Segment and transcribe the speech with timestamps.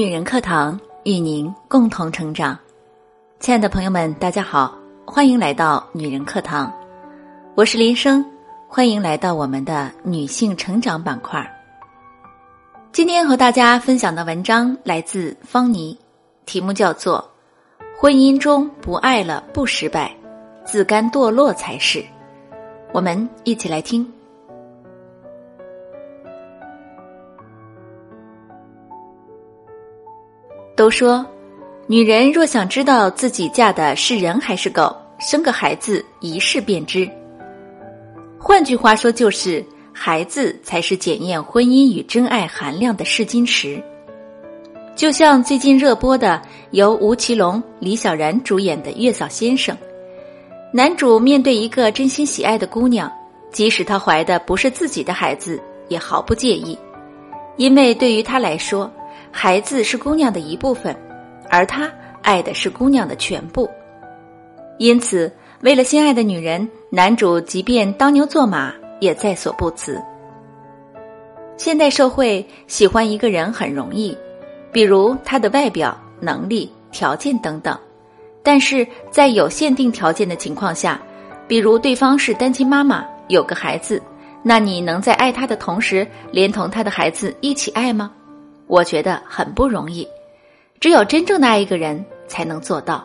[0.00, 2.58] 女人课堂与您共同成长，
[3.38, 4.74] 亲爱的朋友们，大家好，
[5.04, 6.72] 欢迎来到女人课堂，
[7.54, 8.24] 我是林生，
[8.66, 11.46] 欢迎来到我们的女性成长板块。
[12.92, 15.94] 今天和大家分享的文章来自方妮，
[16.46, 17.30] 题目叫做
[18.00, 20.16] 《婚姻中不爱了不失败，
[20.64, 21.98] 自甘堕落才是》，
[22.94, 24.10] 我们一起来听。
[30.90, 31.24] 说，
[31.86, 37.08] 女人若想知道自己嫁的是人还是狗，生个孩子一试便知。
[38.38, 43.82] 换句话说，就是孩子才是检验婚姻与真爱含量的试金石。
[44.96, 46.40] 就像最近热播的
[46.72, 49.74] 由吴奇隆、李小然主演的《月嫂先生》，
[50.72, 53.10] 男主面对一个真心喜爱的姑娘，
[53.50, 56.78] 即使她怀的不是自己的孩子，也毫不介意，
[57.56, 58.90] 因为对于他来说。
[59.32, 60.94] 孩子是姑娘的一部分，
[61.48, 61.90] 而他
[62.22, 63.68] 爱的是姑娘的全部。
[64.78, 70.00] 因此，为了心爱的女人，男主即便当牛做马也在所不辞。
[71.56, 74.16] 现代社会喜欢一个人很容易，
[74.72, 77.78] 比如他的外表、能力、条件等等。
[78.42, 80.98] 但是在有限定条件的情况下，
[81.46, 84.02] 比如对方是单亲妈妈，有个孩子，
[84.42, 88.10] 那你能在爱他的同时，连同他的孩子一起爱吗？
[88.70, 90.06] 我觉得很不容易，
[90.78, 93.04] 只有真正的爱一个人才能做到。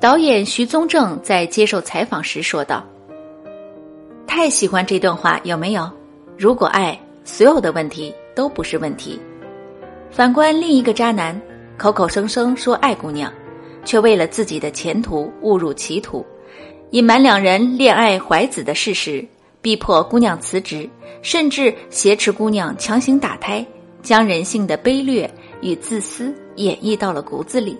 [0.00, 2.84] 导演徐宗正在接受采访时说道
[4.24, 5.90] ：“太喜欢这段话，有没有？
[6.38, 9.20] 如果爱，所有的问题都不是问题。
[10.12, 11.38] 反观另一个渣男，
[11.76, 13.32] 口口声声说爱姑娘，
[13.84, 16.24] 却为了自己的前途误入歧途，
[16.90, 19.26] 隐瞒两人恋爱怀子的事实，
[19.60, 20.88] 逼迫姑娘辞职，
[21.20, 23.66] 甚至挟持姑娘强行打胎。”
[24.06, 25.28] 将人性的卑劣
[25.60, 27.76] 与自私演绎到了骨子里，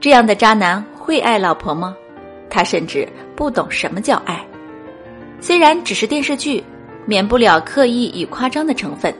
[0.00, 1.94] 这样的渣男会爱老婆吗？
[2.48, 4.42] 他甚至不懂什么叫爱。
[5.38, 6.64] 虽然只是电视剧，
[7.04, 9.14] 免不了刻意与夸张的成分，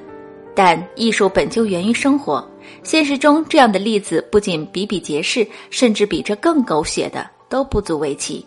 [0.55, 2.43] 但艺术本就源于生活。
[2.83, 8.43] 现实中这样的例子不仅比比皆是，甚至比这更狗血的都不足为奇。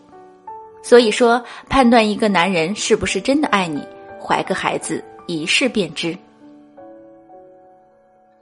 [0.81, 3.79] 所以说，判断一个男人是不是真的爱你，
[4.19, 6.17] 怀个孩子一试便知。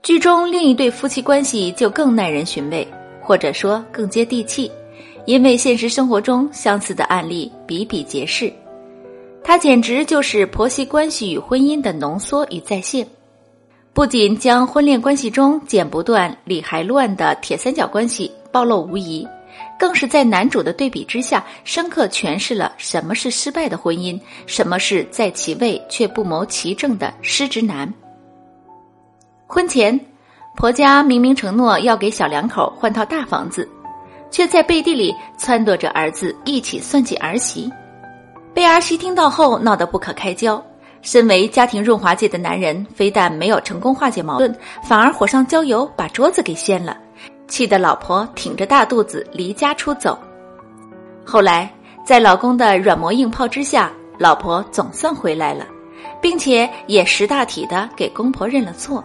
[0.02, 2.84] 剧中另一对夫妻关系就更耐人寻味，
[3.20, 4.68] 或者说更接地气，
[5.26, 8.52] 因为现实生活中相似的案例比比皆是。
[9.44, 13.06] 它简直就是婆媳关系与婚姻的浓缩与再现，
[13.92, 19.24] 不仅将婚恋关系中剪不断理还乱的铁三角关系暴露无遗，
[19.78, 27.88] 更是在男主的对比之下，深刻诠释了什么是失败的婚姻，什么是在其位却不谋其政的失职男。
[29.54, 30.00] 婚前，
[30.56, 33.68] 婆家明明承诺要给小两口换套大房子，
[34.30, 37.70] 却在背地里撺掇着儿子一起算计儿媳。
[38.54, 40.64] 被儿媳听到后闹得不可开交。
[41.02, 46.96] 身为家庭润滑剂的男人，非但没有成功化解矛盾，反而火上浇油，把桌子给掀了，
[47.46, 50.18] 气得老婆挺着大肚子离家出走。
[51.26, 51.70] 后来，
[52.06, 55.66] 在老公的软磨硬泡之下，老婆总算回来了，
[56.22, 59.04] 并且也识大体的给公婆认了错。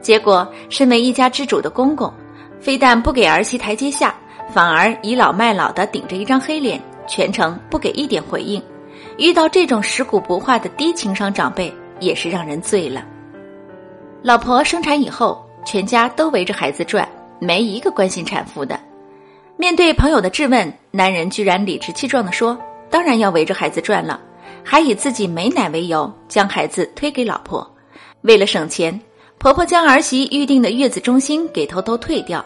[0.00, 2.12] 结果，身为一家之主的公公，
[2.58, 4.14] 非但不给儿媳台阶下，
[4.52, 8.62] 反而倚老卖老的顶着一张黑脸，全程不给一点回应。
[9.18, 13.04] 遇到这种食古不化的低情商长辈，也是让人醉了。
[14.22, 17.06] 老婆生产以后，全家都围着孩子转，
[17.38, 18.78] 没一个关心产妇的。
[19.56, 24.18] 面对朋友的质问，男人居然理直气壮地说：“当然要围着孩子转了。”
[24.64, 27.66] 还以自己没奶为由，将孩子推给老婆，
[28.22, 28.98] 为了省钱。
[29.40, 32.44] 婆婆将儿媳预定的月子中心给偷偷退掉，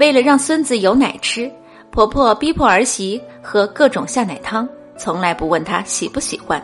[0.00, 1.48] 为了让孙子有奶吃，
[1.92, 4.68] 婆婆逼迫儿媳喝各种下奶汤，
[4.98, 6.60] 从来不问她喜不喜欢。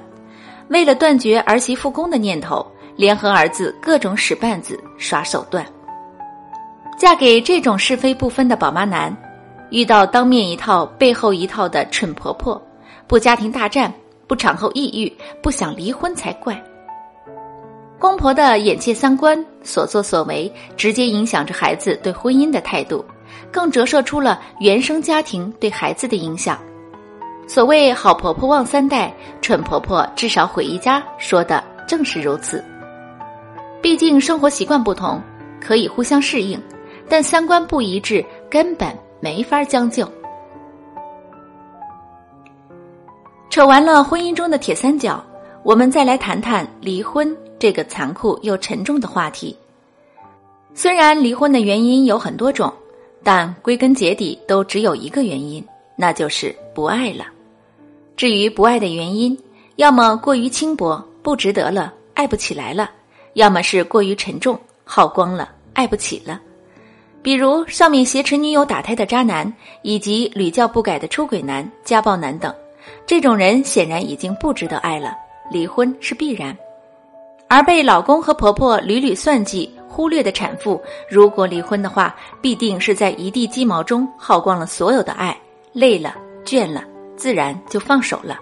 [0.71, 2.67] 为了断绝儿媳复工的念头，
[2.97, 5.65] 联合儿子各种使绊子耍手段。
[6.99, 9.17] 嫁给这种是非不分的宝妈男，
[9.71, 12.61] 遇到当面一套背后一套的蠢婆婆，
[13.07, 13.95] 不家庭大战，
[14.27, 16.61] 不产后抑郁，不想离婚才怪。
[18.01, 23.05] 公婆的眼界三观、所作所为，直接影响着孩子对婚姻的态度，
[23.53, 26.59] 更折射出了原生家庭对孩子的影响。
[27.47, 29.13] 所谓“好婆婆旺三代，
[29.43, 32.65] 蠢婆婆至少毁一家”，说的正是如此。
[33.83, 35.21] 毕竟生活习惯不同，
[35.61, 36.59] 可以互相适应，
[37.07, 40.11] 但三观不一致，根本没法将就。
[43.51, 45.23] 扯完了婚姻中的铁三角，
[45.63, 47.37] 我们再来谈谈离婚。
[47.61, 49.55] 这个残酷又沉重的话题，
[50.75, 52.73] 虽然离婚的原因有很多种，
[53.23, 55.63] 但归根结底都只有一个原因，
[55.95, 57.27] 那就是不爱了。
[58.17, 59.39] 至于不爱的原因，
[59.77, 62.89] 要么过于轻薄，不值得了，爱不起来了；
[63.35, 66.41] 要么是过于沉重，耗光了，爱不起了。
[67.21, 69.53] 比如上面挟持女友打胎的渣男，
[69.83, 72.55] 以及屡教不改的出轨男、家暴男等，
[73.05, 75.15] 这种人显然已经不值得爱了，
[75.53, 76.57] 离婚是必然。
[77.53, 85.37] 而被老公和婆婆屡屡算计、忽略的产妇，如果离婚的话，必定是在一地鸡毛中耗光了所有的爱，
[85.73, 86.15] 累了、
[86.45, 86.85] 倦了，
[87.17, 88.39] 自然就放手了。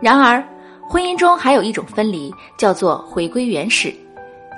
[0.00, 0.42] 然而，
[0.88, 3.94] 婚姻中还有一种分离，叫做回归原始，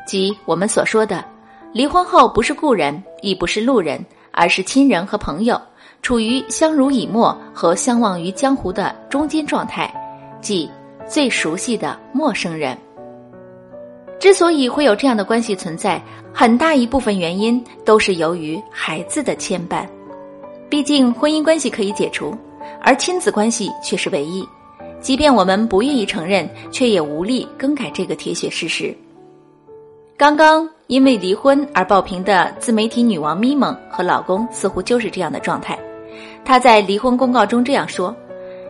[0.06, 1.24] 即我们所说的。
[1.72, 5.60] 离婚后不是故人，亦不是路人，而是亲人和朋友，
[6.00, 9.92] 处于相濡以沫和相忘于江湖的中间状态，
[10.40, 10.70] 即
[11.08, 12.78] 最熟悉的陌生人。
[14.22, 16.00] 之所以会有这样的关系存在，
[16.32, 19.84] 很大一部分原因都是由于孩子的牵绊。
[20.68, 22.32] 毕竟婚姻关系可以解除，
[22.80, 24.46] 而亲子关系却是唯一。
[25.00, 28.96] 即便我们不愿意承认，却也无力更改这个铁血事实。
[30.16, 35.76] 刚刚因为离婚而爆屏的自媒体女王咪蒙和老公似乎就是这样的状态。
[36.44, 38.14] 她在离婚公告中这样说：“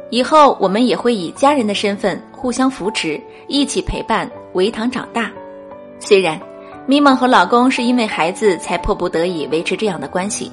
[0.08, 5.30] 以后我们也会以家人的身份互相扶持，一起陪伴维唐长大。”
[6.04, 6.38] 虽然
[6.84, 10.50] 咪蒙和老公是因为孩子才迫不得已维持这样的关系，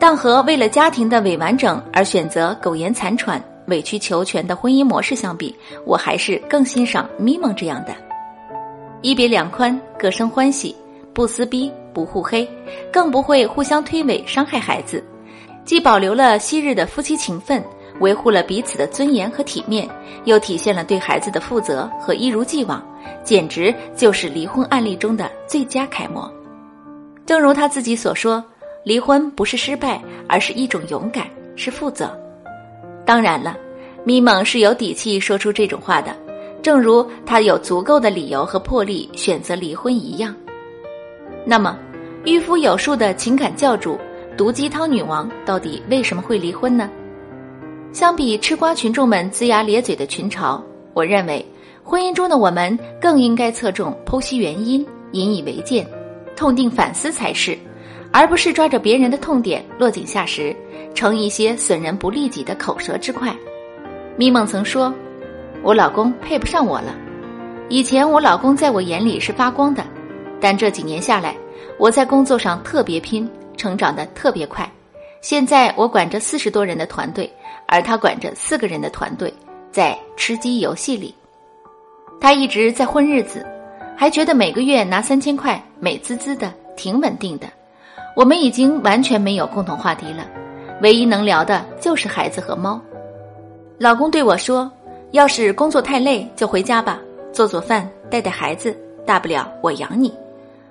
[0.00, 5.54] 但和为了家庭的伪完整而选择苟延残喘、委曲求全的婚姻模式相比，
[5.86, 7.94] 我还是更欣赏咪蒙这样的。
[9.02, 10.74] 一别两宽，各生欢喜，
[11.14, 12.46] 不撕逼，不互黑，
[12.92, 15.02] 更不会互相推诿伤害孩子，
[15.64, 17.62] 既保留了昔日的夫妻情分，
[18.00, 19.88] 维护了彼此的尊严和体面，
[20.24, 22.84] 又体现了对孩子的负责和一如既往，
[23.22, 26.30] 简直就是离婚案例中的最佳楷模。
[27.24, 28.42] 正如他自己所说，
[28.84, 32.18] 离婚不是失败，而是一种勇敢，是负责。
[33.04, 33.56] 当然了，
[34.04, 36.14] 咪蒙是有底气说出这种话的。
[36.62, 40.32] 正如他有足够的理由和魄力选择离婚一样，
[41.44, 41.76] 那么，
[42.24, 43.98] 御夫有术的情感教主、
[44.36, 46.88] 毒鸡汤女王到底为什么会离婚呢？
[47.92, 50.58] 相比吃瓜群众们龇牙咧嘴的群嘲，
[50.94, 51.44] 我认为，
[51.84, 55.86] 婚姻中的我们更应该侧重剖析原因，引以为鉴，
[56.34, 57.56] 痛定反思才是，
[58.10, 60.56] 而不是抓着别人的痛点落井下石，
[60.94, 63.34] 成一些损人不利己的口舌之快。
[64.16, 64.92] 咪蒙曾说。
[65.64, 66.92] 我老公配不上我了。
[67.68, 69.84] 以前我老公在我眼里是发光的，
[70.40, 71.36] 但这几年下来，
[71.78, 74.68] 我在工作上特别拼，成长的特别快。
[75.22, 77.32] 现在我管着四十多人的团队，
[77.66, 79.32] 而他管着四个人的团队，
[79.70, 81.14] 在吃鸡游戏里，
[82.20, 83.46] 他一直在混日子，
[83.96, 87.46] 还觉得每个月拿三千块，美滋滋的，挺稳定的。
[88.16, 90.26] 我们已经完全没有共同话题了，
[90.82, 92.80] 唯一能聊的就是孩子和猫。
[93.78, 94.70] 老公对我说。
[95.12, 96.98] 要是工作太累，就回家吧，
[97.34, 98.74] 做做饭，带带孩子，
[99.04, 100.10] 大不了我养你。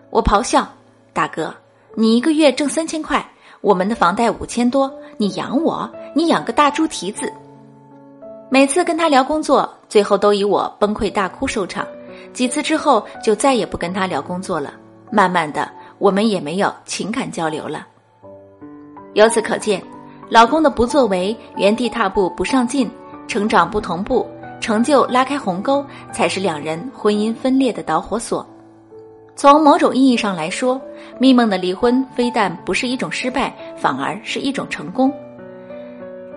[0.10, 0.68] 我咆哮
[1.14, 1.54] ：“大哥，
[1.94, 3.24] 你一个月挣三千块，
[3.62, 5.90] 我们的房贷五千多，你养我？
[6.16, 7.32] 你养个大猪蹄子！”
[8.50, 11.88] 每次跟他聊工作，最后都以我崩溃大哭收场。
[12.34, 14.74] 几次之后，就再也不跟他聊工作了。
[15.10, 15.70] 慢慢的，
[16.00, 17.88] 我们也没有情感交流了。
[19.14, 19.82] 由此可见，
[20.30, 22.90] 老公的不作为，原地踏步，不上进。
[23.28, 24.28] 成长不同步，
[24.60, 28.46] 成就拉开鸿沟，才是两人婚姻分裂的导火索。
[29.36, 30.80] 从某种意义上来说，
[31.18, 35.12] 咪梦的离婚非但不是一种失败，反而是一种成功。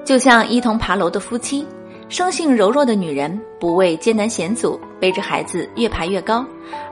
[0.04, 1.66] 就像一同爬楼的夫妻，
[2.08, 6.44] 生性柔弱的女人不畏艰难险阻，背着孩子越爬越高，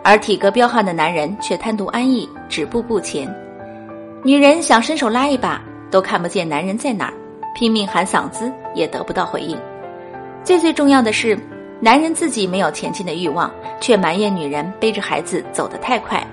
[0.02, 3.32] 而体格彪悍的男人却贪图安逸，止步不前。
[4.22, 7.14] 女人想伸手拉一把，都看不见男人在哪儿，
[7.54, 9.58] 拼命喊嗓子也得不到回应。
[10.42, 11.38] 最最重要的是，
[11.84, 16.24] 男人自己没有前进的欲望，却埋怨女人背着孩子走得太快。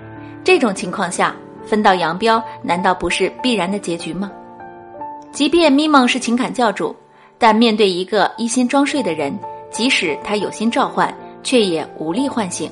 [0.43, 4.31] 这种情况下，分道扬镳难道不是必然的结局吗？
[5.31, 6.95] 即便咪蒙是情感教主，
[7.39, 9.35] 但面对一个一心装睡的人，
[9.71, 12.69] 即使他有心召唤，却也无力唤醒。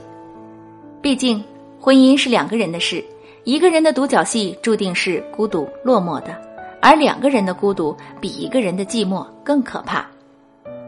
[1.01, 1.43] 毕竟，
[1.79, 3.03] 婚姻是两个人的事，
[3.43, 6.39] 一个人的独角戏注定是孤独落寞的，
[6.79, 10.05] 而两个人的孤独比一个人的寂寞更可怕。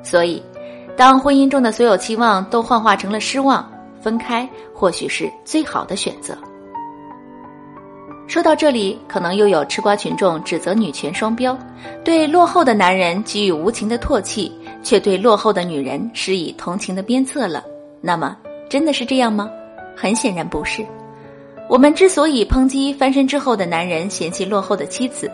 [0.04, 0.42] 所以，
[1.00, 3.66] 当婚姻中的所有期望都幻化成了失望，
[4.02, 6.38] 分开或许是最好的选择。
[8.28, 11.58] 说到这里，可能又有吃瓜群众指责女权双标，
[12.04, 14.52] 对落后的男人给予无情的唾弃，
[14.84, 17.64] 却对落后的女人施以同情的鞭策了。
[18.02, 18.36] 那么，
[18.70, 19.50] 真的是这样吗？
[19.96, 20.86] 很显然不是。
[21.70, 25.32] 我们之所以抨击翻身之后的男人嫌弃落后的妻子，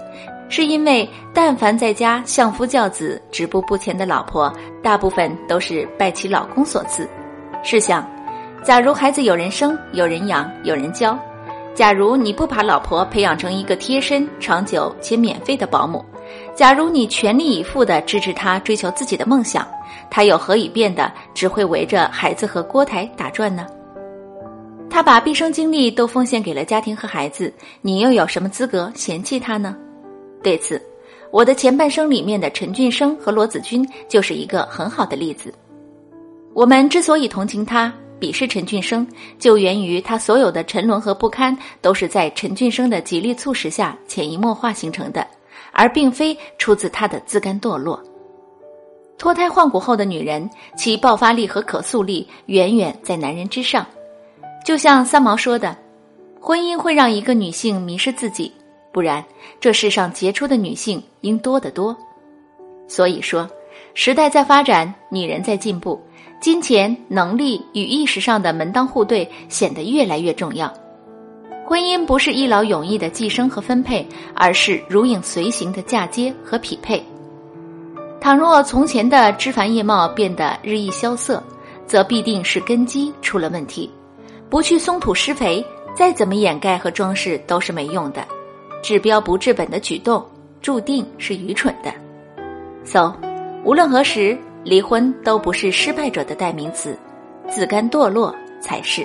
[0.48, 4.52] 是因为但凡在家相夫教子、止步不前的老婆，
[4.84, 7.08] 大部分都是拜其老公所赐。
[7.64, 8.08] 试想，
[8.64, 11.18] 假如孩子有人生、有人养、有人教，
[11.74, 16.06] 假如你不把老婆培养成一个贴身、长久且免费的保姆，
[16.54, 19.68] 假如你全力以赴地支持她追求自己的梦想，
[20.12, 23.66] 她又何以变得只会围着孩子和锅台打转呢？
[24.88, 29.76] 他把毕生精力都奉献给了家庭和孩子，你又有什么资格嫌弃他呢？
[30.46, 30.80] 对此，
[31.32, 35.52] 我的前半生里面的陈俊生和罗子君就是一个很好的例子。
[36.54, 39.08] 我们之所以同情他、鄙视陈俊生，
[39.40, 45.26] 就源于他所有的沉沦和不堪都是在陈俊生的极力促使下潜移默化形成的，
[45.72, 48.00] 而并非出自他的自甘堕落。
[49.18, 50.48] 脱胎换骨后的女人，
[50.78, 53.84] 其爆发力和可塑力远远在男人之上。
[54.64, 55.76] 就像三毛说的，
[56.40, 58.52] 婚姻会让一个女性迷失自己，
[58.96, 59.22] 不然
[59.60, 61.94] 这世上杰出的女性应多得多。
[62.88, 63.46] 所以说，
[63.94, 66.02] 时代在发展，女人在进步，
[66.40, 70.74] 金钱、能力与意识上的门当户对显得越来越重要。
[71.66, 77.04] 婚姻不是一劳永逸的寄生和分配，而是如影随形的嫁接和匹配。
[78.22, 81.44] 倘若从前的枝繁叶茂变得日益萧瑟，
[81.86, 83.92] 则必定是根基出了问题。
[84.50, 88.26] 不去松土施肥，再怎么掩盖和装饰都是没用的。
[88.86, 90.24] 治标不治本的举动，
[90.62, 91.92] 注定是愚蠢的。
[92.84, 93.16] So，
[93.64, 96.96] 无论何时，离婚都不是失败者的代名词，
[97.50, 99.04] 自甘堕落才是。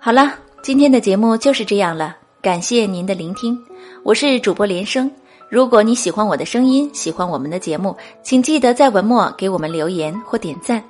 [0.00, 3.56] 好了，今天的节目就是这样了，感谢您的聆听，
[4.02, 5.08] 我是主播连生。
[5.48, 10.82] 如果你喜欢我的声音，喜欢我们的节目，请记得在文末给我们留言或点赞。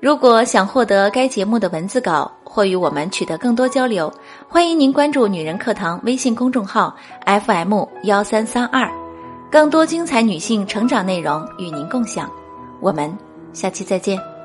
[0.00, 4.12] 如果想获得该节目的文字稿或与我们取得更多交流，
[4.48, 6.94] 欢迎您关注“女人课堂”微信公众号
[7.26, 8.88] FM 幺三三二，
[9.50, 12.30] 更多精彩女性成长内容与您共享。
[12.80, 13.12] 我们
[13.52, 14.37] 下期再见。